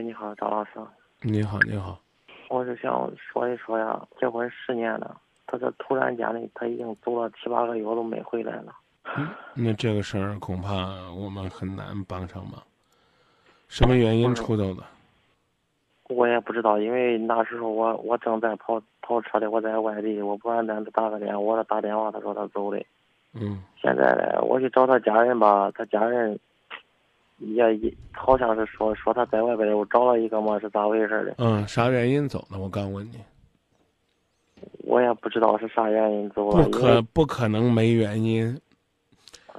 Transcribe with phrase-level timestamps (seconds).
[0.00, 0.70] 喂，你好，张老师。
[1.20, 2.00] 你好，你好。
[2.48, 5.14] 我是想说一说呀，结婚十年了，
[5.46, 8.74] 他这突然间的，他已经走了七八个月都没回来了。
[9.52, 10.72] 那这个事儿恐怕
[11.12, 12.54] 我们很难帮上忙。
[13.68, 14.82] 什么原因出走的？
[16.08, 22.82] 我也不知道，因为那时候我我正在跑跑车的，我在外地，我不让他打个电话，我打电话，他说他走的。
[23.34, 23.62] 嗯。
[23.82, 26.40] 现在呢，我去找他家人吧，他家人
[27.40, 31.34] 也也好像是说说他在外边又找了一个嘛，是咋回事的？
[31.38, 32.58] 嗯，啥原因走的？
[32.58, 33.16] 我刚问你。
[34.84, 36.64] 我也不知道是啥原因走了。
[36.64, 38.58] 不可不可能没原因。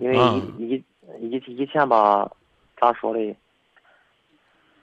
[0.00, 0.16] 因为
[0.58, 0.84] 以以
[1.20, 2.30] 以以前吧，
[2.80, 3.36] 咋说的？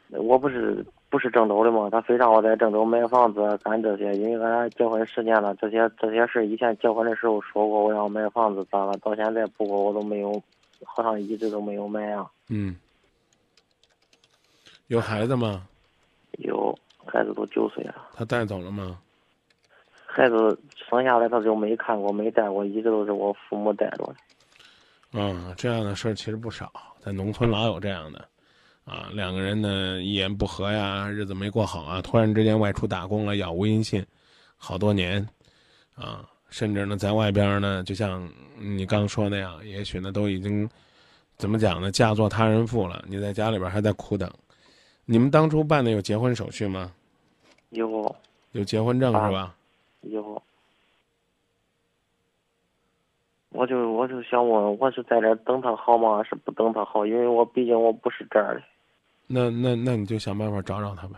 [0.09, 10.39] 我不是不是郑州的嘛，他非让我在郑州买房子干这些，因为俺结婚十年了，这些这些事以前结婚的时候说过我要买房子咋了，到现在不过我都没有，
[10.86, 12.30] 好像一直都没有买啊。
[12.50, 12.75] 嗯。
[14.93, 15.67] 有孩子吗？
[16.38, 17.95] 有，孩子都九岁了。
[18.13, 19.00] 他带走了吗？
[20.05, 20.55] 孩子
[20.88, 24.16] 生下来他就没看过，没带过，一直都是我父母带着的。
[25.13, 28.23] 嗯，这样的事儿其实不少，在农村老有这样的，
[28.85, 34.05] 啊，两个人呢一言不合呀，日子没过好啊，突然之间外出打工了，杳无音信，
[34.57, 35.28] 好多年，
[35.95, 40.69] 啊，甚至呢在外边呢，就像你刚说那样，也许呢都已经
[41.35, 44.31] 怎么讲呢，嫁作他人妇了，你在家里边还在苦等。
[45.06, 46.94] 你们当初办的有结婚手续吗？
[47.70, 48.16] 有。
[48.52, 49.56] 有结婚证是吧？
[50.02, 50.42] 有。
[53.50, 56.24] 我就我就想问，我是在这等他好吗？
[56.24, 57.06] 是不等他好？
[57.06, 58.64] 因为我毕竟我不是这儿的。
[59.28, 61.16] 那那那你就想办法找找他呗。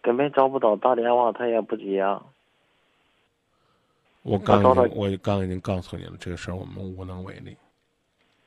[0.00, 2.04] 根本找不到，打电话他也不接。
[4.22, 4.62] 我刚
[4.94, 7.56] 我刚已经告诉你了，这个事儿我们无能为力。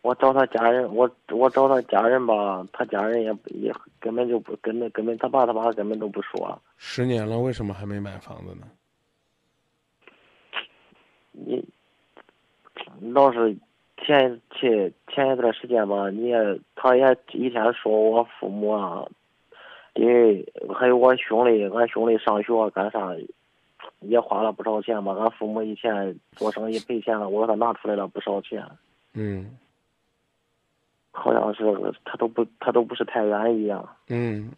[0.06, 6.62] 我找他家人，我我找他家人吧，他家人也也根本就不根本根本他爸他妈根本都不说。
[6.78, 8.68] 十年了，为什么还没买房子呢？
[11.32, 11.68] 你。
[13.12, 13.58] 老是
[13.98, 19.04] 前前前一段时间吧，你也他也一天说我父母啊，
[19.96, 23.12] 因为还有我兄弟，俺兄弟上学干啥，
[24.02, 25.14] 也花了不少钱吧。
[25.20, 28.64] 俺父母以前做生意赔钱了，我给他拿出来了不少钱。
[29.14, 29.58] 嗯。
[31.16, 31.64] 好像是
[32.04, 33.84] 他都不他都不是太愿意啊。
[34.10, 34.52] 嗯，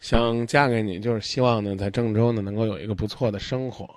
[0.00, 3.88] 想嫁给你，就是希望呢，在郑州呢能够有一个不错的生活。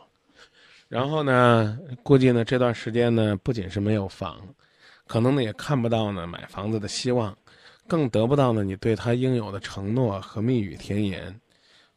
[0.88, 4.38] 然后呢，估计呢这段时间呢，不仅是没有房，
[5.08, 7.36] 可能呢也看不到呢买房子的希望，
[7.88, 11.34] 更得不到呢你对他应有的承诺和蜜语甜言，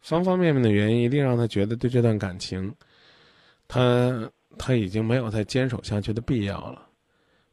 [0.01, 2.73] 方方面面的原因一定让他觉得对这段感情，
[3.67, 6.87] 他他已经没有再坚守下去的必要了。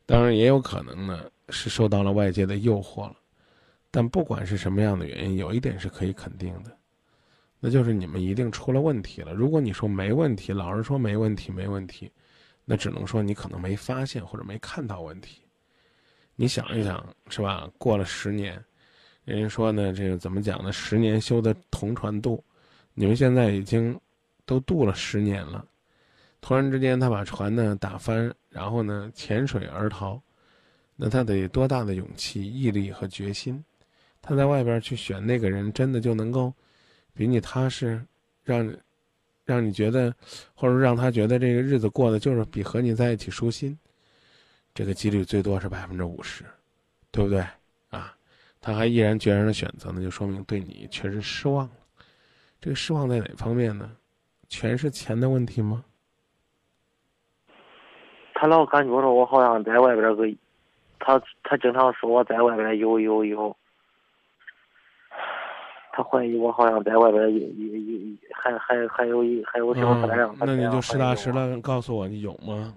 [0.06, 3.16] 当然也有可能呢是受到了外界的诱惑了，
[3.92, 6.76] 但不管是什么样的原因，有一点是可以肯定的。
[7.60, 9.34] 那就是你们一定出了问题了。
[9.34, 12.12] 如果你说没问题，老是说没问题，没问题，
[12.66, 15.44] 那只能说你可能没发现或者没看到问题。
[16.36, 17.70] 你想一想，是吧？
[17.78, 18.60] 过了十年，
[19.26, 20.72] 人家说呢，这个怎么讲呢？
[20.72, 22.44] 十年修的同船渡，
[22.96, 24.00] 你们现在已经
[24.46, 25.64] 都渡了十年了，
[26.40, 30.20] 突然之间他把船呢打翻，然后呢潜水而逃，
[31.04, 33.64] 那他得多大的勇气、毅力和决心？
[34.22, 36.54] 他在外边去选那个人，真的就能够？
[37.12, 38.00] 比你踏实，
[38.44, 38.72] 让，
[39.46, 40.14] 让你觉得，
[40.54, 43.76] 或者让他觉得这个日子过得就是比和你在一起舒心，
[44.76, 46.46] 这个几率最多是百分之五十，
[47.10, 47.44] 对不对？
[47.90, 48.16] 啊，
[48.62, 51.74] 他还毅然决然的选择，那就说明对你确实失望了。
[52.60, 53.92] 这个失望在哪方面呢？
[54.50, 55.84] 全是钱的问题吗？
[58.36, 60.28] 他老感觉着我好像在外边个，
[61.04, 63.56] 他他经常说我在外边有有有。
[65.94, 70.34] 他怀疑我好像在外边有有有还还还有一还有小三啊？
[70.40, 72.74] 那你就实打实的告诉我，你有吗？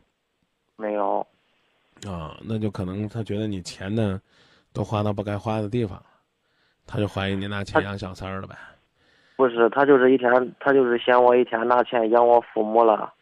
[0.77, 1.25] 没有。
[2.09, 4.21] 啊，那就可能他觉得你钱呢，
[4.73, 6.07] 都花到不该花的地方了，
[6.89, 8.57] 他就怀疑你拿钱养小三儿了呗。
[9.37, 13.15] 不是，他就是一天，他就是嫌我一天拿钱养我父母了，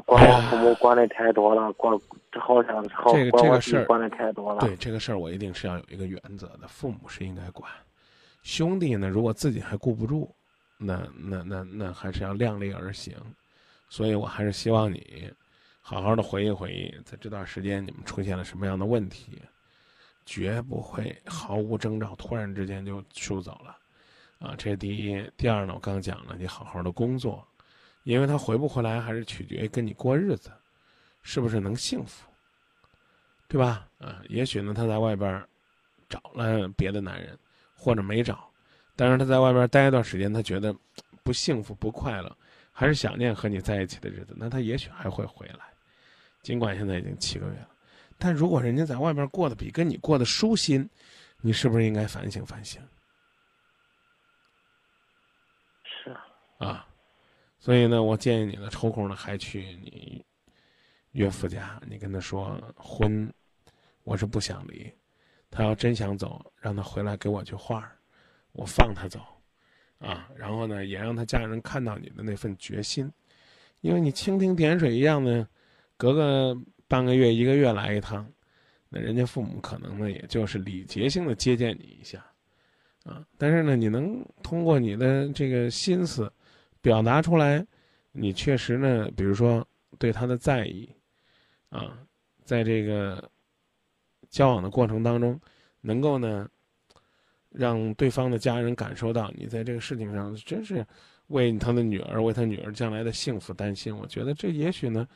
[0.00, 1.96] 管我父母管的太多了，管
[2.40, 4.60] 好像好管我弟管的太多了。
[4.60, 7.70] 对这个事儿，我一定是要有一个原则的，父母是应该管。
[8.42, 9.08] 兄弟呢？
[9.08, 10.34] 如果自己还顾不住，
[10.78, 13.14] 那那那那还是要量力而行。
[13.88, 15.30] 所以我还是希望你
[15.80, 19.40] 好好的回忆回忆，在这段时间你们出现了什么样的问题，
[20.24, 23.76] 绝不会毫无征兆突然之间就出走了。
[24.38, 25.30] 啊，这是第一。
[25.36, 27.46] 第二呢，我刚讲了，你好好的工作，
[28.04, 30.52] 因为他回不回来还是取决于跟你过日子，
[31.22, 32.26] 是不是能幸福，
[33.48, 33.88] 对吧？
[33.98, 35.44] 啊，也许呢他在外边
[36.08, 37.38] 找了别的男人。
[37.74, 38.48] 或者没找，
[38.94, 40.72] 但是他在外边待一段时间，他觉得
[41.24, 42.36] 不幸福、不快乐，
[42.70, 45.64] 还是想念和你在一起的日子，那他也许还会回来。
[46.42, 47.68] 尽管现在已经七个月了，
[48.18, 50.88] 但如果人家在外边过得比跟你过得舒心，
[51.40, 52.80] 你是不是应该反省反省？
[55.82, 56.24] 是啊。
[56.68, 56.86] 啊，
[57.62, 60.24] 所以呢，我建议你呢，抽空呢还去你
[61.12, 63.32] 岳父家，你跟他说婚，
[64.02, 64.92] 我是不想离，
[65.48, 67.88] 他要真想走，让他回来给我句话
[68.50, 69.20] 我放他走，
[69.98, 73.08] 啊，然后呢，也让他家人看到你的那份决心，
[73.80, 75.46] 因为你蜻蜓点水一样的。
[75.98, 78.28] 隔个半个月、一个月来一趟，
[78.88, 82.26] 那人家父母可能呢，也就是礼节性的接见你一下，
[83.04, 86.32] 啊，但是呢，你能通过你的这个心思
[86.82, 87.66] 表达出来，
[88.12, 89.66] 你确实呢，比如说
[89.98, 90.86] 对他的在意，
[91.70, 91.96] 啊，
[92.44, 93.26] 在这个
[94.28, 95.40] 交往的过程当中，
[95.80, 96.46] 能够呢，
[97.48, 100.86] 让对方的家人感受到你在这个事情上真是
[101.28, 103.96] 为他的女儿、为他女儿将来的幸福担心。
[103.96, 105.08] 我觉得这也许呢。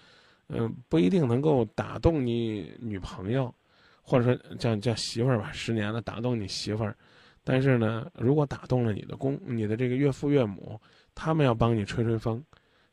[0.48, 3.52] 嗯，不一定能够打动你女朋友，
[4.00, 6.96] 或者说叫叫媳妇儿吧，十年了打动你媳妇儿，
[7.42, 10.80] 但是呢，如果打动了你的公、你的这个岳父岳母，
[11.16, 12.44] 他们要帮你吹吹风，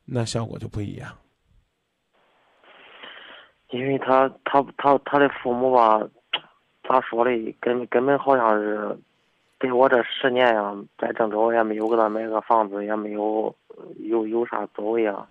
[0.06, 1.16] 那效果就不一样。
[3.70, 6.00] 因为他他他他的父母吧，
[6.88, 7.56] 咋说嘞？
[7.60, 8.98] 根根本好像是
[9.60, 13.54] 给我这十年呀，在郑州也没有给他买个房子，也没有
[14.00, 15.28] 有有啥作为啊，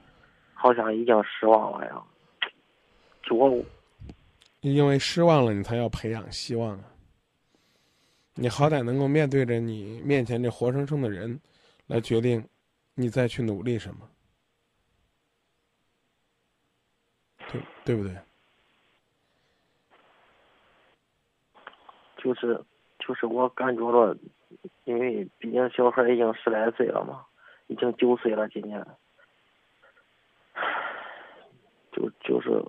[0.54, 2.02] 好像已经失望了呀。
[3.22, 3.64] 就我，
[4.60, 6.84] 因为失望了，你才要培养希望啊！
[8.34, 11.40] 你好歹能够面对着你面前这活生生的人，
[11.86, 12.44] 来决定
[12.94, 14.08] 你再去努力什么，
[17.50, 18.16] 对对不对？
[22.18, 22.64] 就是
[22.98, 24.16] 就是我感觉着，
[24.84, 27.24] 因为毕竟小孩已经十来岁了嘛，
[27.66, 28.86] 已经九岁了，今年，
[31.92, 32.62] 就就是。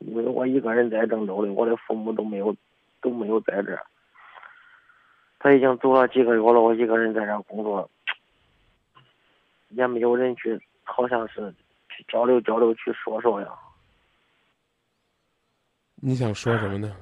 [0.00, 2.54] 因为我一个人在郑州的，我的父母都没有，
[3.00, 3.86] 都没有在这儿。
[5.38, 7.90] 他已经走了几个月了，我一个人在这儿工作，
[9.76, 11.54] 也没有人去，好像是
[11.88, 13.48] 去交流交流，去说说呀。
[15.96, 16.96] 你想说什么呢？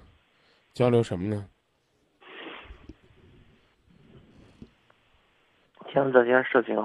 [0.73, 1.49] 交流什么呢？
[5.93, 6.77] 像这些事情。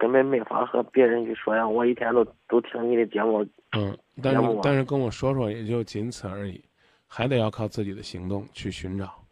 [0.00, 1.68] 根本没法和别人去说呀！
[1.68, 3.46] 我一天都都听你的节目。
[3.72, 6.58] 嗯，但是但是跟我说说也就仅此而已，
[7.06, 9.22] 还得要靠自己的行动去寻找。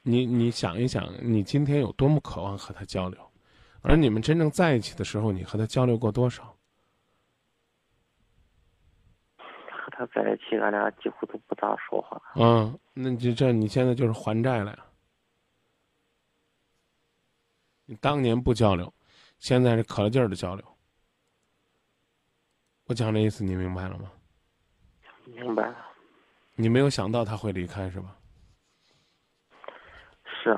[0.00, 3.20] 你你想一想，你今天有多么渴望和他交流，
[3.82, 6.56] 而你们真正在一起的时候，你和他交流过多少？
[9.36, 12.22] 和他在一起，俺俩几乎都不咋说话。
[12.36, 14.86] 嗯，那就这你现在就是还债了呀？
[17.84, 18.92] 你当年不交流。
[19.38, 20.64] 现在是可了劲儿的交流，
[22.84, 24.08] 我讲这意思你明白了吗？
[25.24, 25.76] 明白了。
[26.54, 28.16] 你没有想到他会离开是吧？
[30.24, 30.56] 是。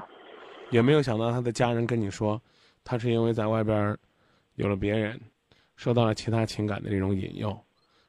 [0.71, 2.39] 也没有想到他的家人跟你说，
[2.85, 3.97] 他是因为在外边
[4.57, 5.19] 有了别人，
[5.75, 7.59] 受到了其他情感的这种引诱，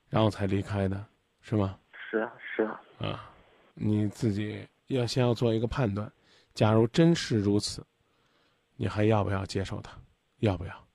[0.09, 1.03] 然后才离开的，
[1.41, 1.79] 是吗？
[2.11, 2.81] 是啊，是啊。
[2.99, 3.31] 啊，
[3.73, 6.11] 你自己要先要做一个判断，
[6.53, 7.85] 假如真是如此，
[8.75, 9.97] 你还要不要接受他？
[10.39, 10.87] 要不要？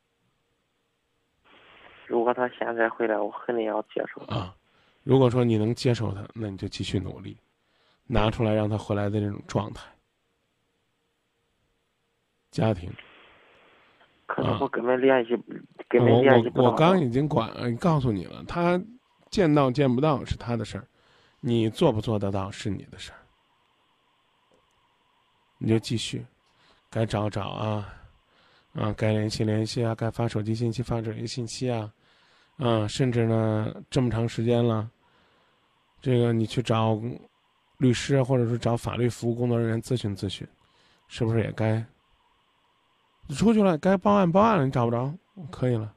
[2.06, 4.54] 如果他现在回来，我肯定要接受啊。
[5.02, 7.36] 如果说你能接受他，那你就继续努力，
[8.06, 9.90] 拿出来让他回来的这种状态。
[12.50, 12.92] 家庭。
[14.32, 15.30] 可能我根本联系，
[15.88, 18.80] 根本联系不我我刚已经管告诉你了，他
[19.28, 20.86] 见到见不到是他的事儿，
[21.40, 23.18] 你做不做得到是你的事儿。
[25.58, 26.24] 你就继续，
[26.88, 27.92] 该找找啊。
[28.72, 31.92] 啊，该联系联系啊，该发手机信息发手机信息啊，
[32.56, 34.88] 啊，甚至呢，这么长时间了，
[36.00, 36.96] 这个你去找
[37.78, 40.46] 律师，或者是找法律服务工作人员咨询咨询，
[41.08, 41.84] 是不是也该？
[43.34, 45.12] 出去了该报案报案了，你找不着，
[45.50, 45.92] 可以了。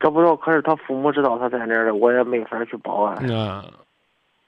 [0.00, 3.26] 找不着，可是他父母知道他在那儿的，我也没法去报案。
[3.26, 3.64] 那，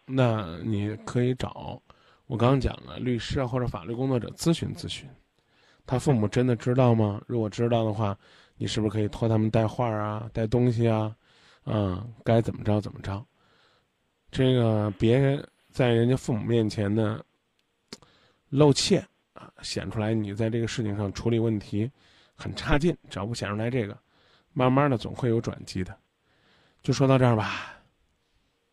[0.04, 1.80] 那你可以找
[2.26, 5.08] 我刚刚讲了律师啊，或者法律工作者咨询咨询。
[5.86, 7.20] 他父母真的知道吗？
[7.26, 8.16] 如果知道的话，
[8.56, 11.14] 你是不是可以托他们带画啊、带东西啊？
[11.64, 13.24] 啊，该怎么着怎么着。
[14.30, 17.20] 这个别在人家父母面前呢
[18.50, 19.02] 露怯
[19.36, 21.90] 啊，显出来你在这个事情上处理问题
[22.34, 22.96] 很差劲。
[23.10, 23.96] 只要不显出来这个，
[24.52, 25.96] 慢慢的总会有转机的。
[26.82, 27.72] 就说到这儿吧。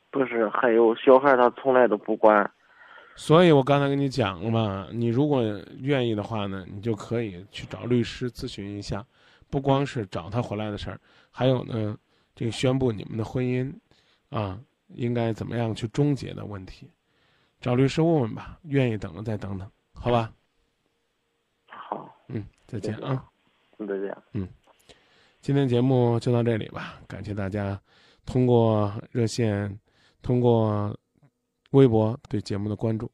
[0.09, 2.49] 不是，还有小孩他从来都不管，
[3.15, 5.43] 所以我刚才跟你讲了嘛，你如果
[5.79, 9.03] 愿意的话呢，你就可以去找律师咨询一下，
[9.49, 10.99] 不光是找他回来的事儿，
[11.31, 11.97] 还有呢，
[12.35, 13.73] 这个宣布你们的婚姻，
[14.29, 16.87] 啊，应该怎么样去终结的问题，
[17.59, 18.59] 找律师问问吧。
[18.65, 20.31] 愿意等的再等等，好吧？
[22.27, 23.25] 好，嗯，再见啊。
[23.79, 24.17] 再见。
[24.33, 24.47] 嗯，
[25.41, 27.79] 今天节目就到这里吧，感谢大家
[28.25, 29.79] 通过热线，
[30.21, 30.97] 通过。
[31.73, 33.09] 微博对节目的关注。